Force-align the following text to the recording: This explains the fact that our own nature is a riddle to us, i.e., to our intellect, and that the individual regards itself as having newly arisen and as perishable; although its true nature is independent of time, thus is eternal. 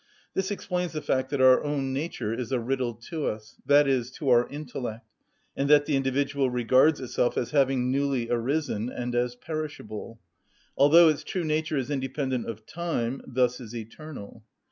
This 0.33 0.49
explains 0.49 0.93
the 0.93 1.01
fact 1.03 1.29
that 1.29 1.41
our 1.41 1.63
own 1.63 1.93
nature 1.93 2.33
is 2.33 2.51
a 2.51 2.59
riddle 2.59 2.95
to 2.95 3.27
us, 3.27 3.57
i.e., 3.69 4.03
to 4.15 4.29
our 4.31 4.49
intellect, 4.49 5.05
and 5.55 5.69
that 5.69 5.85
the 5.85 5.95
individual 5.95 6.49
regards 6.49 6.99
itself 6.99 7.37
as 7.37 7.51
having 7.51 7.91
newly 7.91 8.27
arisen 8.27 8.89
and 8.89 9.13
as 9.13 9.35
perishable; 9.35 10.19
although 10.75 11.07
its 11.07 11.23
true 11.23 11.43
nature 11.43 11.77
is 11.77 11.91
independent 11.91 12.47
of 12.49 12.65
time, 12.65 13.21
thus 13.27 13.59
is 13.59 13.75
eternal. 13.75 14.43